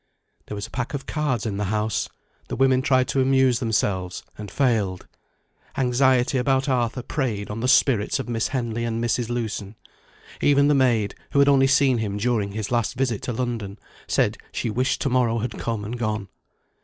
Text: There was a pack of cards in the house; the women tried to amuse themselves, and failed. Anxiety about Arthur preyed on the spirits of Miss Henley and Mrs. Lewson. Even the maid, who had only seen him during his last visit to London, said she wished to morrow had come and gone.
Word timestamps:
There 0.47 0.55
was 0.55 0.65
a 0.65 0.71
pack 0.71 0.95
of 0.95 1.05
cards 1.05 1.45
in 1.45 1.57
the 1.57 1.65
house; 1.65 2.09
the 2.47 2.55
women 2.55 2.81
tried 2.81 3.07
to 3.09 3.21
amuse 3.21 3.59
themselves, 3.59 4.23
and 4.35 4.49
failed. 4.49 5.05
Anxiety 5.77 6.39
about 6.39 6.67
Arthur 6.67 7.03
preyed 7.03 7.51
on 7.51 7.59
the 7.59 7.67
spirits 7.67 8.17
of 8.17 8.27
Miss 8.27 8.47
Henley 8.47 8.83
and 8.83 8.99
Mrs. 9.03 9.29
Lewson. 9.29 9.75
Even 10.41 10.69
the 10.69 10.73
maid, 10.73 11.13
who 11.33 11.37
had 11.37 11.47
only 11.47 11.67
seen 11.67 11.99
him 11.99 12.17
during 12.17 12.53
his 12.53 12.71
last 12.71 12.95
visit 12.95 13.21
to 13.21 13.31
London, 13.31 13.77
said 14.07 14.39
she 14.51 14.71
wished 14.71 15.01
to 15.01 15.09
morrow 15.11 15.37
had 15.37 15.59
come 15.59 15.85
and 15.85 15.99
gone. 15.99 16.29